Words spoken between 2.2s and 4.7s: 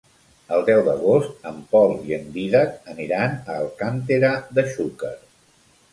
Dídac aniran a Alcàntera de